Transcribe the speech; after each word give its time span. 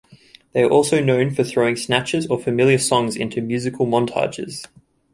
They 0.53 0.63
are 0.63 0.67
also 0.69 0.99
known 0.99 1.29
for 1.29 1.43
throwing 1.43 1.75
snatches 1.75 2.25
of 2.25 2.43
familiar 2.43 2.79
songs 2.79 3.15
into 3.15 3.39
musical 3.39 3.85
montages. 3.85 4.65